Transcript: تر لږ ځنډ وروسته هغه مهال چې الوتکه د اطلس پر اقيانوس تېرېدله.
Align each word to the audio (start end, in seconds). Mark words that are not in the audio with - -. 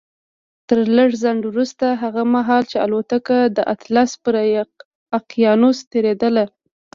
تر 0.67 0.79
لږ 0.97 1.09
ځنډ 1.23 1.41
وروسته 1.47 1.85
هغه 2.01 2.21
مهال 2.35 2.63
چې 2.71 2.77
الوتکه 2.85 3.37
د 3.57 3.59
اطلس 3.73 4.09
پر 4.23 4.35
اقيانوس 5.19 5.77
تېرېدله. 5.91 6.45